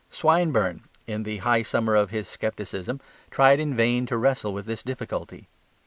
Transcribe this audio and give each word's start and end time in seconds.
Swinburne 0.09 0.81
in 1.05 1.21
the 1.21 1.37
high 1.37 1.61
summer 1.61 1.93
of 1.95 2.09
his 2.09 2.27
scepticism 2.27 2.99
tried 3.29 3.59
in 3.59 3.75
vain 3.75 4.07
to 4.07 4.17
wrestle 4.17 4.51
with 4.51 4.65
this 4.65 4.81
difficulty. 4.81 5.47